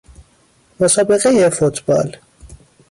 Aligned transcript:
مسابقه 0.79 1.49
فوتبال 1.49 2.17